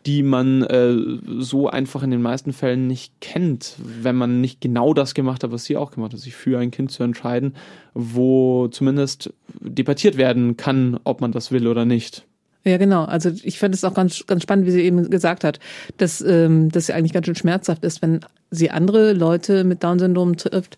[0.06, 0.96] die man äh,
[1.40, 5.52] so einfach in den meisten Fällen nicht kennt, wenn man nicht genau das gemacht hat,
[5.52, 7.56] was sie auch gemacht hat, sich für ein Kind zu entscheiden,
[7.94, 12.26] wo zumindest debattiert werden kann, ob man das will oder nicht.
[12.68, 13.06] Ja, genau.
[13.06, 15.60] Also ich fand es auch ganz, ganz spannend, wie sie eben gesagt hat,
[15.98, 18.20] dass ähm, das ja eigentlich ganz schön schmerzhaft ist, wenn
[18.52, 20.78] sie andere Leute mit Down-Syndrom trifft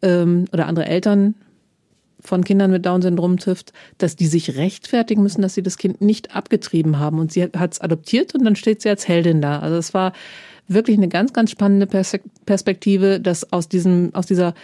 [0.00, 1.34] ähm, oder andere Eltern
[2.26, 6.34] von Kindern mit Down-Syndrom trifft, dass die sich rechtfertigen müssen, dass sie das Kind nicht
[6.34, 7.18] abgetrieben haben.
[7.18, 9.60] Und sie hat es adoptiert und dann steht sie als Heldin da.
[9.60, 10.12] Also es war
[10.68, 14.54] wirklich eine ganz, ganz spannende Pers Perspektive, das aus diesem, aus dieser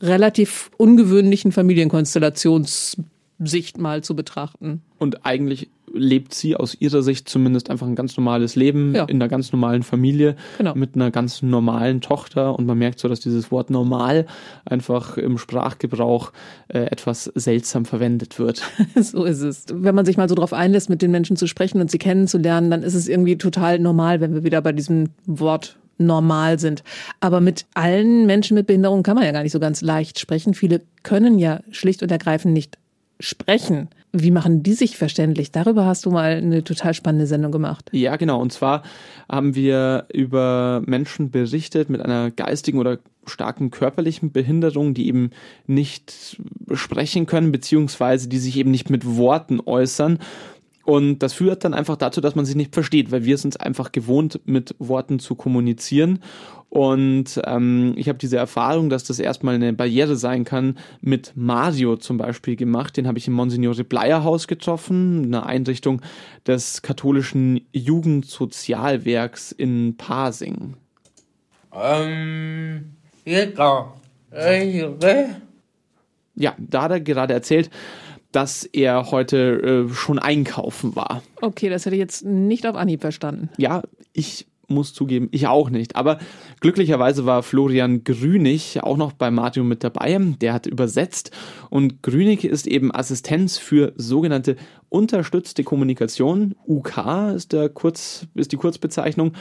[0.00, 4.82] relativ ungewöhnlichen Familienkonstellationssicht mal zu betrachten.
[4.98, 9.04] Und eigentlich lebt sie aus ihrer Sicht zumindest einfach ein ganz normales Leben Ja.
[9.04, 10.74] in einer ganz normalen Familie Genau.
[10.74, 12.58] mit einer ganz normalen Tochter.
[12.58, 14.26] Und man merkt so, dass dieses Wort normal
[14.64, 16.32] einfach im Sprachgebrauch
[16.68, 18.62] äh, etwas seltsam verwendet wird.
[18.96, 19.64] So ist es.
[19.72, 22.70] Wenn man sich mal so drauf einlässt, mit den Menschen zu sprechen und sie kennenzulernen,
[22.70, 26.82] dann ist es irgendwie total normal, wenn wir wieder bei diesem Wort normal sind.
[27.20, 30.54] Aber mit allen Menschen mit Behinderung kann man ja gar nicht so ganz leicht sprechen.
[30.54, 32.76] Viele können ja schlicht und ergreifend nicht
[33.20, 33.88] sprechen.
[34.12, 35.52] Wie machen die sich verständlich?
[35.52, 37.88] Darüber hast du mal eine total spannende Sendung gemacht.
[37.92, 38.40] Ja, genau.
[38.40, 38.82] Und zwar
[39.30, 45.30] haben wir über Menschen berichtet mit einer geistigen oder starken körperlichen Behinderung, die eben
[45.66, 46.38] nicht
[46.72, 50.18] sprechen können, beziehungsweise die sich eben nicht mit Worten äußern.
[50.86, 53.60] Und das führt dann einfach dazu, dass man sich nicht versteht, weil wir sind es
[53.60, 56.20] einfach gewohnt, mit Worten zu kommunizieren.
[56.68, 61.96] Und ähm, ich habe diese Erfahrung, dass das erstmal eine Barriere sein kann, mit Mario
[61.96, 62.96] zum Beispiel gemacht.
[62.96, 66.02] Den habe ich im Monsignore Bleier Haus getroffen, eine Einrichtung
[66.46, 70.74] des katholischen Jugendsozialwerks in Pasing.
[71.74, 72.92] Ähm,
[73.24, 73.92] ja,
[74.30, 75.26] äh,
[76.36, 77.70] Ja, da hat er gerade erzählt,
[78.36, 81.22] dass er heute äh, schon einkaufen war.
[81.40, 83.48] Okay, das hätte ich jetzt nicht auf Anhieb verstanden.
[83.56, 85.96] Ja, ich muss zugeben, ich auch nicht.
[85.96, 86.18] Aber
[86.60, 90.18] glücklicherweise war Florian Grünig auch noch bei Mario mit dabei.
[90.42, 91.30] Der hat übersetzt.
[91.70, 94.56] Und Grünig ist eben Assistenz für sogenannte
[94.90, 96.56] unterstützte Kommunikation.
[96.68, 99.32] UK ist, der Kurz, ist die Kurzbezeichnung.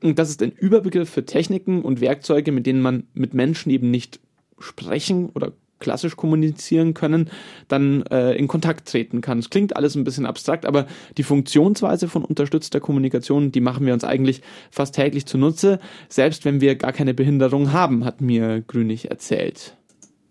[0.00, 3.90] Und das ist ein Überbegriff für Techniken und Werkzeuge, mit denen man mit Menschen eben
[3.90, 4.20] nicht
[4.60, 7.30] sprechen oder klassisch kommunizieren können,
[7.68, 9.38] dann äh, in Kontakt treten kann.
[9.38, 13.92] Es klingt alles ein bisschen abstrakt, aber die Funktionsweise von unterstützter Kommunikation, die machen wir
[13.92, 19.10] uns eigentlich fast täglich zunutze, selbst wenn wir gar keine Behinderung haben, hat mir Grünig
[19.10, 19.76] erzählt.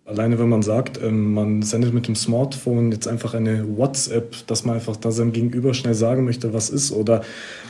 [0.06, 4.66] Alleine wenn man sagt, ähm, man sendet mit dem Smartphone jetzt einfach eine WhatsApp, dass
[4.66, 7.22] man einfach da seinem Gegenüber schnell sagen möchte, was ist, oder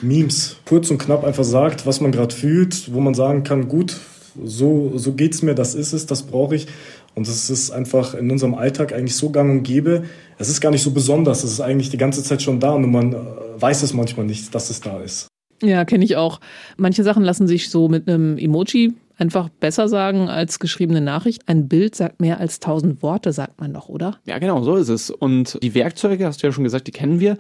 [0.01, 3.99] Memes, kurz und knapp einfach sagt, was man gerade fühlt, wo man sagen kann, gut,
[4.43, 6.67] so, so geht es mir, das ist es, das brauche ich.
[7.15, 10.03] Und es ist einfach in unserem Alltag eigentlich so gang und gäbe.
[10.37, 12.91] Es ist gar nicht so besonders, es ist eigentlich die ganze Zeit schon da und
[12.91, 13.17] man äh,
[13.59, 15.27] weiß es manchmal nicht, dass es da ist.
[15.61, 16.39] Ja, kenne ich auch.
[16.75, 18.93] Manche Sachen lassen sich so mit einem Emoji
[19.23, 21.47] einfach besser sagen als geschriebene Nachricht.
[21.47, 24.17] Ein Bild sagt mehr als tausend Worte, sagt man doch, oder?
[24.25, 25.09] Ja, genau, so ist es.
[25.09, 27.37] Und die Werkzeuge, hast du ja schon gesagt, die kennen wir.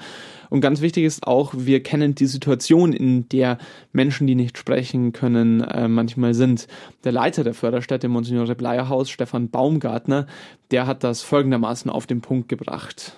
[0.49, 3.57] Und ganz wichtig ist auch, wir kennen die Situation, in der
[3.91, 6.67] Menschen, die nicht sprechen können, äh, manchmal sind.
[7.03, 10.25] Der Leiter der Förderstätte, Monsignore Bleierhaus, Stefan Baumgartner,
[10.71, 13.17] der hat das folgendermaßen auf den Punkt gebracht.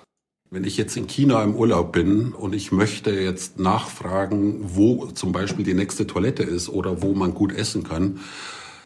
[0.51, 5.31] Wenn ich jetzt in China im Urlaub bin und ich möchte jetzt nachfragen, wo zum
[5.31, 8.19] Beispiel die nächste Toilette ist oder wo man gut essen kann,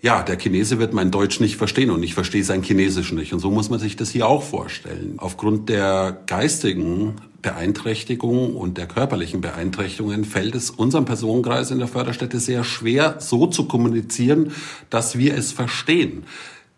[0.02, 3.34] ja, der Chinese wird mein Deutsch nicht verstehen und ich verstehe sein Chinesisch nicht.
[3.34, 5.16] Und so muss man sich das hier auch vorstellen.
[5.18, 12.40] Aufgrund der geistigen Beeinträchtigung und der körperlichen Beeinträchtigungen fällt es unserem Personenkreis in der Förderstätte
[12.40, 14.54] sehr schwer, so zu kommunizieren,
[14.90, 16.24] dass wir es verstehen.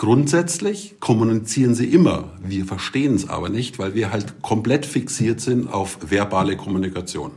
[0.02, 2.32] Grundsätzlich kommunizieren sie immer.
[2.44, 7.34] Wir verstehen es aber nicht, weil wir halt komplett fixiert sind auf verbale Kommunikation.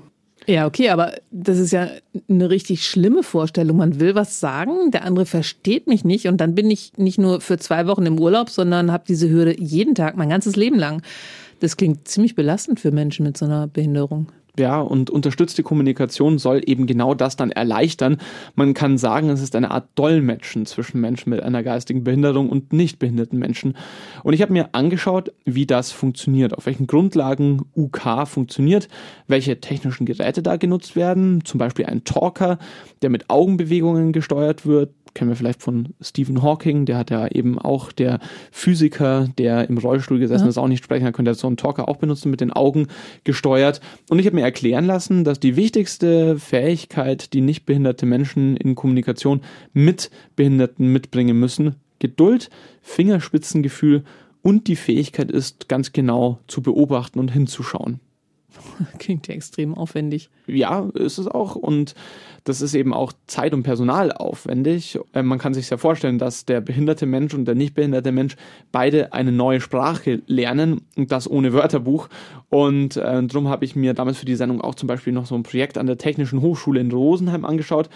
[0.47, 1.91] Ja, okay, aber das ist ja
[2.27, 3.77] eine richtig schlimme Vorstellung.
[3.77, 7.43] Man will was sagen, der andere versteht mich nicht und dann bin ich nicht nur
[7.43, 11.03] für zwei Wochen im Urlaub, sondern habe diese Hürde jeden Tag, mein ganzes Leben lang.
[11.61, 14.29] Das klingt ziemlich belastend für Menschen mit so einer Behinderung.
[14.57, 18.19] Ja, und unterstützte Kommunikation soll eben genau das dann erleichtern.
[18.55, 22.73] Man kann sagen, es ist eine Art Dolmetschen zwischen Menschen mit einer geistigen Behinderung und
[22.73, 23.77] nicht behinderten Menschen.
[24.23, 28.89] Und ich habe mir angeschaut, wie das funktioniert, auf welchen Grundlagen UK funktioniert,
[29.27, 32.59] welche technischen Geräte da genutzt werden, zum Beispiel ein Talker,
[33.03, 37.59] der mit Augenbewegungen gesteuert wird, kennen wir vielleicht von Stephen Hawking, der hat ja eben
[37.59, 38.19] auch der
[38.51, 40.51] Physiker, der im Rollstuhl gesessen ja.
[40.51, 42.89] ist, auch nicht sprechen kann, könnte so einen Talker auch benutzen, mit den Augen
[43.25, 43.81] gesteuert.
[44.11, 48.75] Und ich habe mir erklären lassen, dass die wichtigste Fähigkeit, die nicht behinderte Menschen in
[48.75, 49.41] Kommunikation
[49.73, 52.51] mit Behinderten mitbringen müssen, Geduld,
[52.83, 54.05] Fingerspitzengefühl
[54.43, 58.01] und die Fähigkeit ist, ganz genau zu beobachten und hinzuschauen.
[58.99, 60.31] Klingt ja extrem aufwendig.
[60.47, 61.57] Ja, ist es auch.
[61.57, 61.95] Und
[62.45, 64.99] das ist eben auch Zeit- und Personal aufwendig.
[65.13, 68.37] Äh, man kann sich ja vorstellen, dass der behinderte Mensch und der nicht behinderte Mensch
[68.71, 72.09] beide eine neue Sprache lernen und das ohne Wörterbuch.
[72.51, 75.35] Und äh, darum habe ich mir damals für die Sendung auch zum Beispiel noch so
[75.35, 77.89] ein Projekt an der Technischen Hochschule in Rosenheim angeschaut.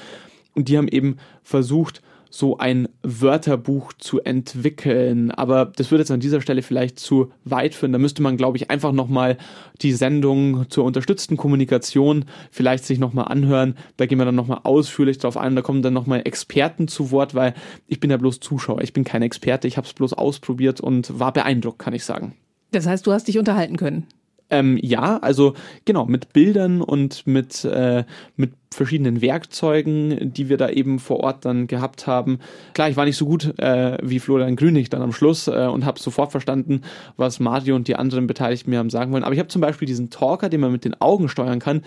[0.54, 5.30] Und die haben eben versucht, so ein Wörterbuch zu entwickeln.
[5.30, 7.92] Aber das würde jetzt an dieser Stelle vielleicht zu weit führen.
[7.92, 9.38] Da müsste man, glaube ich, einfach nochmal
[9.80, 13.76] die Sendung zur unterstützten Kommunikation vielleicht sich nochmal anhören.
[13.96, 15.56] Da gehen wir dann nochmal ausführlich drauf ein.
[15.56, 17.54] Da kommen dann nochmal Experten zu Wort, weil
[17.86, 18.82] ich bin ja bloß Zuschauer.
[18.82, 19.68] Ich bin kein Experte.
[19.68, 22.34] Ich habe es bloß ausprobiert und war beeindruckt, kann ich sagen.
[22.70, 24.06] Das heißt, du hast dich unterhalten können.
[24.50, 28.04] Ähm, ja, also genau, mit Bildern und mit, äh,
[28.36, 32.38] mit verschiedenen Werkzeugen, die wir da eben vor Ort dann gehabt haben.
[32.72, 35.84] Klar, ich war nicht so gut äh, wie Florian Grünig dann am Schluss äh, und
[35.84, 36.82] habe sofort verstanden,
[37.16, 39.24] was Mario und die anderen Beteiligten mir haben sagen wollen.
[39.24, 41.82] Aber ich habe zum Beispiel diesen Talker, den man mit den Augen steuern kann,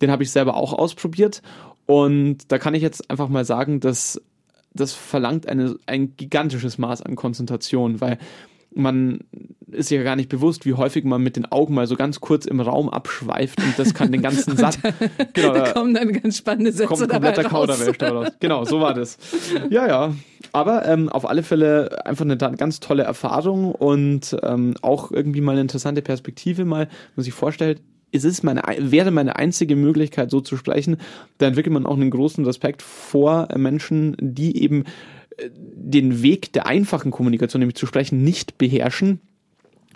[0.00, 1.42] den habe ich selber auch ausprobiert.
[1.86, 4.20] Und da kann ich jetzt einfach mal sagen, dass
[4.72, 8.18] das verlangt eine, ein gigantisches Maß an Konzentration, weil
[8.74, 9.20] man
[9.70, 12.46] ist ja gar nicht bewusst, wie häufig man mit den Augen mal so ganz kurz
[12.46, 14.78] im Raum abschweift und das kann den ganzen Satz.
[15.32, 18.28] Genau, da kommen dann ganz spannende Sätze kommt kompletter Kauderwelsch daraus.
[18.40, 19.18] Genau, so war das.
[19.70, 20.14] Ja, ja.
[20.52, 25.52] Aber ähm, auf alle Fälle einfach eine ganz tolle Erfahrung und ähm, auch irgendwie mal
[25.52, 27.82] eine interessante Perspektive, mal, wenn man sich vorstellt,
[28.12, 30.98] es ist meine, wäre meine einzige Möglichkeit, so zu sprechen,
[31.38, 34.84] da entwickelt man auch einen großen Respekt vor Menschen, die eben
[35.50, 39.20] den Weg der einfachen Kommunikation, nämlich zu sprechen, nicht beherrschen.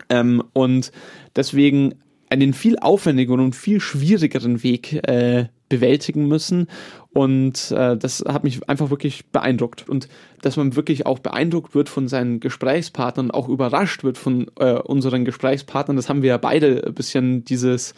[0.09, 0.93] Ähm, und
[1.37, 1.95] deswegen
[2.31, 6.69] einen viel aufwendigeren und viel schwierigeren Weg äh, bewältigen müssen.
[7.13, 9.89] Und äh, das hat mich einfach wirklich beeindruckt.
[9.89, 10.09] Und
[10.43, 15.25] dass man wirklich auch beeindruckt wird von seinen Gesprächspartnern, auch überrascht wird von äh, unseren
[15.25, 17.95] Gesprächspartnern, das haben wir ja beide ein bisschen dieses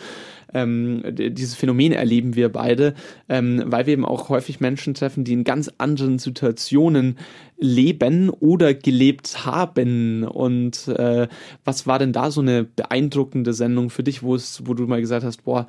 [0.53, 2.95] ähm, dieses Phänomen erleben wir beide,
[3.29, 7.19] ähm, weil wir eben auch häufig Menschen treffen, die in ganz anderen Situationen
[7.59, 10.25] leben oder gelebt haben.
[10.25, 11.29] Und äh,
[11.65, 15.01] was war denn da so eine beeindruckende Sendung für dich, wo es, wo du mal
[15.01, 15.67] gesagt hast, boah,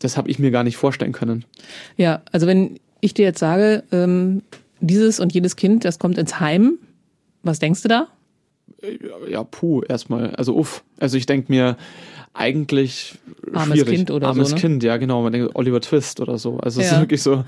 [0.00, 1.44] das habe ich mir gar nicht vorstellen können.
[1.96, 4.42] Ja, also wenn ich dir jetzt sage, ähm,
[4.80, 6.78] dieses und jedes Kind, das kommt ins Heim,
[7.42, 8.08] was denkst du da?
[9.28, 10.30] Ja, puh, erstmal.
[10.36, 10.82] Also uff.
[10.98, 11.76] Also ich denke mir,
[12.32, 13.18] eigentlich
[13.52, 13.96] Armes schwierig.
[13.96, 14.60] Kind oder Armes so, ne?
[14.60, 15.22] Kind, ja genau.
[15.22, 16.58] Man denkt Oliver Twist oder so.
[16.58, 16.94] Also es Ja.
[16.96, 17.44] ist wirklich so,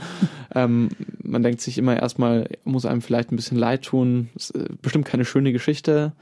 [0.55, 0.89] ähm,
[1.23, 4.29] man denkt sich immer erstmal, muss einem vielleicht ein bisschen leid tun.
[4.35, 6.13] Ist äh, bestimmt keine schöne Geschichte.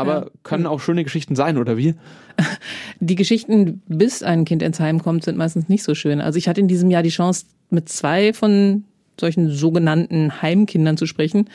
[0.00, 0.26] Aber Ja.
[0.42, 1.94] können auch schöne Geschichten sein, oder wie?
[3.00, 6.20] Die Geschichten, bis ein Kind ins Heim kommt, sind meistens nicht so schön.
[6.20, 8.84] Also ich hatte in diesem Jahr die Chance, mit zwei von
[9.20, 11.48] solchen sogenannten Heimkindern zu sprechen.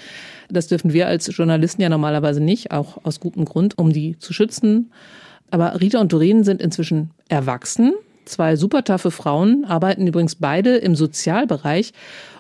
[0.49, 4.31] Das dürfen wir als Journalisten ja normalerweise nicht, auch aus gutem Grund, um die zu
[4.33, 4.91] schützen.
[5.51, 7.93] Aber Rita und Doreen sind inzwischen erwachsen.
[8.25, 11.93] Zwei super taffe Frauen arbeiten übrigens beide im Sozialbereich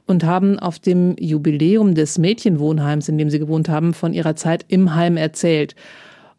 [0.07, 4.65] und haben auf dem Jubiläum des Mädchenwohnheims, in dem sie gewohnt haben, von ihrer Zeit
[4.67, 5.75] im Heim erzählt.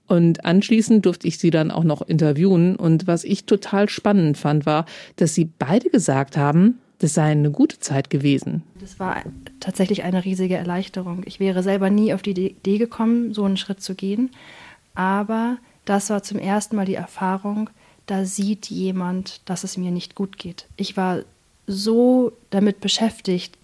[0.06, 2.76] Und anschließend durfte ich sie dann auch noch interviewen.
[2.76, 7.50] Und was ich total spannend fand, war, dass sie beide gesagt haben, das sei eine
[7.50, 8.62] gute Zeit gewesen.
[8.80, 9.22] Das war
[9.60, 11.22] tatsächlich eine riesige Erleichterung.
[11.26, 14.30] Ich wäre selber nie auf die Idee gekommen, so einen Schritt zu gehen.
[14.94, 17.68] Aber das war zum ersten Mal die Erfahrung,
[18.06, 20.66] da sieht jemand, dass es mir nicht gut geht.
[20.76, 21.20] Ich war
[21.66, 23.58] so damit beschäftigt,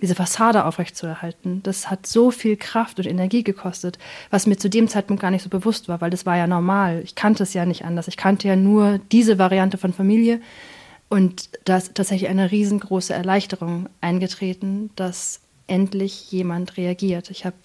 [0.00, 1.60] diese Fassade aufrechtzuerhalten.
[1.64, 3.98] Das hat so viel Kraft und Energie gekostet,
[4.30, 7.02] was mir zu dem Zeitpunkt gar nicht so bewusst war, weil das war ja normal.
[7.02, 8.06] Ich kannte es ja nicht anders.
[8.06, 10.40] Ich kannte ja nur diese Variante von Familie.
[11.08, 17.30] Und da ist tatsächlich eine riesengroße Erleichterung eingetreten, dass endlich jemand reagiert.
[17.30, 17.56] Ich habe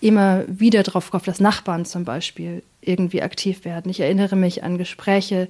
[0.00, 3.90] immer wieder darauf gehofft, dass Nachbarn zum Beispiel irgendwie aktiv werden.
[3.90, 5.48] Ich erinnere mich an Gespräche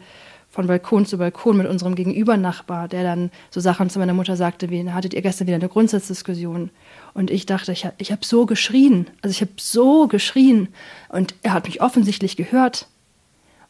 [0.53, 4.69] von Balkon zu Balkon mit unserem Gegenübernachbar, der dann so Sachen zu meiner Mutter sagte,
[4.69, 6.71] wie hattet ihr gestern wieder eine Grundsatzdiskussion?
[7.15, 10.69] Und ich dachte, ich, ich habe so geschrien, also ich habe so geschrien
[11.09, 12.87] und er hat mich offensichtlich gehört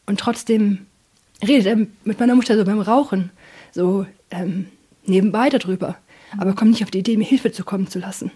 [0.05, 0.85] und trotzdem
[1.41, 3.31] redet er mit meiner Mutter so beim Rauchen,
[3.71, 4.67] so ähm,
[5.05, 5.97] nebenbei darüber,
[6.37, 8.29] aber kommt nicht auf die Idee, mir Hilfe zu kommen zu lassen.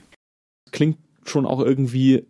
[0.72, 2.26] Klingt schon auch irgendwie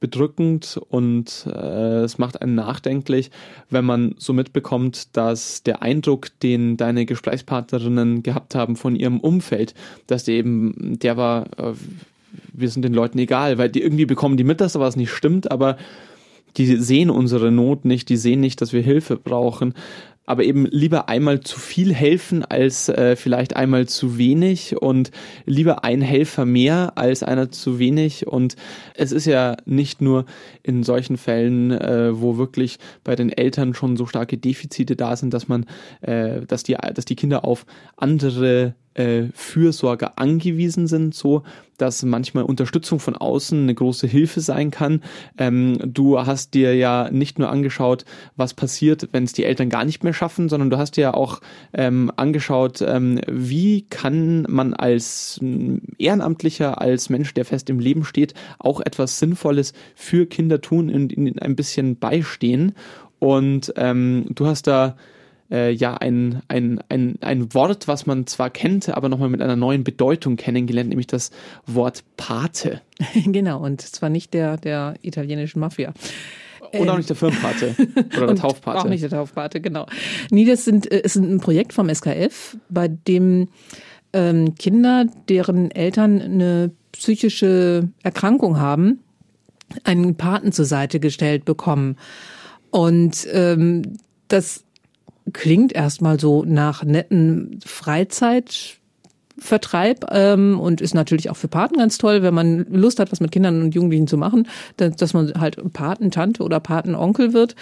[0.00, 3.30] bedrückend und äh, es macht einen nachdenklich,
[3.70, 9.74] wenn man so mitbekommt, dass der Eindruck, den deine Gesprächspartnerinnen gehabt haben von ihrem Umfeld,
[10.06, 11.72] dass der eben, der war, äh,
[12.52, 15.10] wir sind den Leuten egal, weil die irgendwie bekommen die mit, dass da was nicht
[15.10, 15.78] stimmt, aber
[16.56, 19.74] die sehen unsere Not nicht, die sehen nicht, dass wir Hilfe brauchen
[20.26, 25.12] aber eben lieber einmal zu viel helfen als äh, vielleicht einmal zu wenig und
[25.46, 28.26] lieber ein Helfer mehr als einer zu wenig.
[28.26, 28.56] Und
[28.94, 30.26] es ist ja nicht nur
[30.64, 35.32] in solchen Fällen, äh, wo wirklich bei den Eltern schon so starke Defizite da sind,
[35.32, 35.64] dass man,
[36.00, 37.64] äh, dass die, dass die Kinder auf
[37.96, 41.42] andere äh, Fürsorge angewiesen sind, so
[41.78, 45.02] dass manchmal Unterstützung von außen eine große Hilfe sein kann.
[45.38, 48.04] Ähm, du hast dir ja nicht nur angeschaut,
[48.36, 51.14] was passiert, wenn es die Eltern gar nicht mehr schaffen, sondern du hast dir ja
[51.14, 51.40] auch
[51.74, 55.40] ähm, angeschaut, ähm, wie kann man als
[55.98, 61.12] Ehrenamtlicher, als Mensch, der fest im Leben steht, auch etwas Sinnvolles für Kinder tun und
[61.12, 62.74] ihnen ein bisschen beistehen.
[63.18, 64.96] Und ähm, du hast da
[65.50, 69.56] äh, ja ein, ein, ein, ein Wort, was man zwar kennt, aber nochmal mit einer
[69.56, 71.30] neuen Bedeutung kennengelernt, nämlich das
[71.66, 72.80] Wort Pate.
[73.26, 75.92] genau, und zwar nicht der, der italienischen Mafia.
[76.72, 77.74] Und auch nicht der Firmenpate
[78.16, 78.78] oder der Taufpate.
[78.78, 79.86] Auch nicht der Taufpate, genau.
[80.30, 83.48] Nee, das sind, äh, ist ein Projekt vom SKF, bei dem
[84.12, 89.00] ähm, Kinder, deren Eltern eine psychische Erkrankung haben,
[89.84, 91.96] einen Paten zur Seite gestellt bekommen.
[92.70, 94.65] Und ähm, das
[95.32, 102.22] klingt erstmal so nach netten Freizeitvertreib ähm, und ist natürlich auch für Paten ganz toll,
[102.22, 105.72] wenn man Lust hat, was mit Kindern und Jugendlichen zu machen, dass, dass man halt
[105.72, 107.56] Patentante oder Patenonkel wird.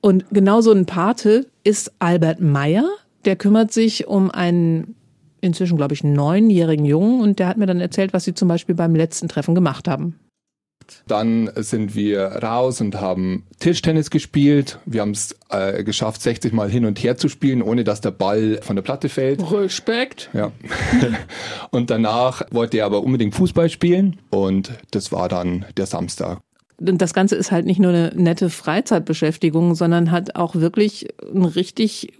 [0.00, 2.88] Und genau so ein Pate ist Albert Meyer.
[3.24, 4.94] Der kümmert sich um einen
[5.40, 8.74] inzwischen, glaube ich, neunjährigen Jungen und der hat mir dann erzählt, was sie zum Beispiel
[8.74, 10.18] beim letzten Treffen gemacht haben.
[11.06, 14.78] Dann sind wir raus und haben Tischtennis gespielt.
[14.86, 18.10] Wir haben es äh, geschafft, 60 Mal hin und her zu spielen, ohne dass der
[18.10, 19.50] Ball von der Platte fällt.
[19.50, 20.30] Respekt.
[20.32, 20.52] Ja.
[21.70, 26.40] und danach wollte er aber unbedingt Fußball spielen und das war dann der Samstag.
[26.80, 31.44] Und das Ganze ist halt nicht nur eine nette Freizeitbeschäftigung, sondern hat auch wirklich ein
[31.44, 32.12] richtig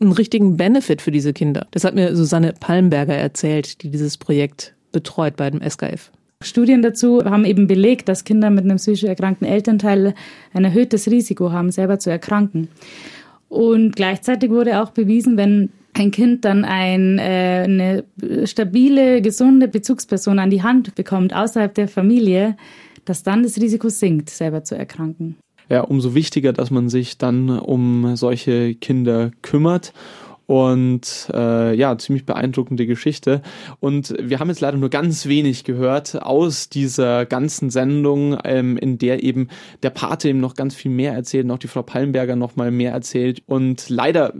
[0.00, 1.66] einen richtigen Benefit für diese Kinder.
[1.70, 6.10] Das hat mir Susanne Palmberger erzählt, die dieses Projekt betreut bei dem SKF.
[6.44, 10.14] Studien dazu haben eben belegt, dass Kinder mit einem psychisch erkrankten Elternteil
[10.52, 12.68] ein erhöhtes Risiko haben, selber zu erkranken.
[13.48, 18.04] Und gleichzeitig wurde auch bewiesen, wenn ein Kind dann ein, äh, eine
[18.44, 22.56] stabile, gesunde Bezugsperson an die Hand bekommt außerhalb der Familie,
[23.04, 25.36] dass dann das Risiko sinkt, selber zu erkranken.
[25.68, 29.92] Ja, umso wichtiger, dass man sich dann um solche Kinder kümmert
[30.52, 33.40] und äh, ja, ziemlich beeindruckende Geschichte.
[33.80, 38.98] Und wir haben jetzt leider nur ganz wenig gehört aus dieser ganzen Sendung, ähm, in
[38.98, 39.48] der eben
[39.82, 42.92] der Pate eben noch ganz viel mehr erzählt, noch die Frau Pallenberger noch mal mehr
[42.92, 43.42] erzählt.
[43.46, 44.34] Und leider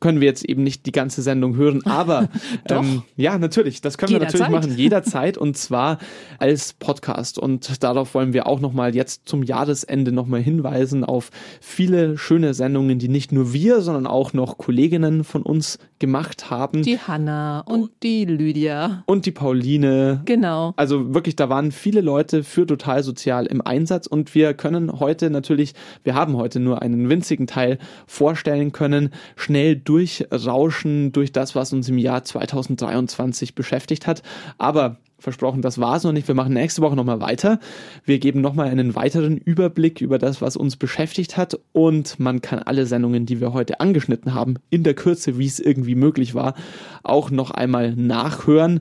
[0.00, 2.28] können wir jetzt eben nicht die ganze Sendung hören, aber
[2.68, 4.40] ähm, ja, natürlich, das können Jederzeit.
[4.40, 5.98] wir natürlich machen, jederzeit und zwar
[6.38, 7.38] als Podcast.
[7.38, 12.98] Und darauf wollen wir auch nochmal jetzt zum Jahresende nochmal hinweisen auf viele schöne Sendungen,
[12.98, 16.82] die nicht nur wir, sondern auch noch Kolleginnen von uns gemacht haben.
[16.82, 19.02] Die Hanna und die Lydia.
[19.06, 20.22] und die Pauline.
[20.24, 20.74] Genau.
[20.76, 25.30] Also wirklich, da waren viele Leute für Total Sozial im Einsatz und wir können heute
[25.30, 31.72] natürlich, wir haben heute nur einen winzigen Teil vorstellen können, schnell durchrauschen durch das, was
[31.72, 34.22] uns im Jahr 2023 beschäftigt hat.
[34.58, 36.28] Aber versprochen, das war's noch nicht.
[36.28, 37.58] Wir machen nächste Woche nochmal weiter.
[38.04, 42.58] Wir geben nochmal einen weiteren Überblick über das, was uns beschäftigt hat und man kann
[42.58, 46.54] alle Sendungen, die wir heute angeschnitten haben, in der Kürze, wie es irgendwie möglich war,
[47.02, 48.80] auch noch einmal nachhören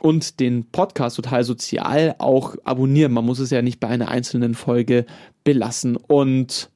[0.00, 3.12] und den Podcast total sozial auch abonnieren.
[3.12, 5.04] Man muss es ja nicht bei einer einzelnen Folge
[5.44, 5.96] belassen.
[5.96, 6.70] Und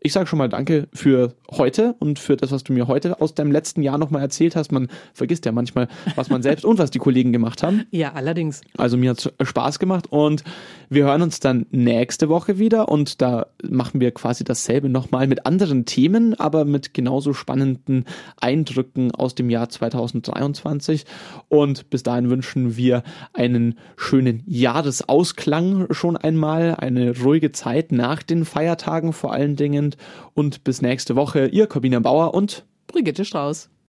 [0.00, 3.34] ich sage schon mal Danke für heute und für das, was du mir heute aus
[3.34, 4.72] deinem letzten Jahr nochmal erzählt hast.
[4.72, 7.84] Man vergisst ja manchmal, was man selbst und was die Kollegen gemacht haben.
[7.90, 8.62] Ja, allerdings.
[8.78, 10.42] Also mir hat Spaß gemacht und
[10.88, 15.44] wir hören uns dann nächste Woche wieder und da machen wir quasi dasselbe nochmal mit
[15.44, 18.06] anderen Themen, aber mit genauso spannenden
[18.40, 21.04] Eindrücken aus dem Jahr 2023.
[21.48, 23.02] Und bis dahin wünschen wir
[23.34, 29.89] einen schönen Jahresausklang schon einmal, eine ruhige Zeit nach den Feiertagen vor allen Dingen
[30.34, 31.46] und bis nächste Woche.
[31.46, 33.70] Ihr Corbina Bauer und Brigitte Strauß.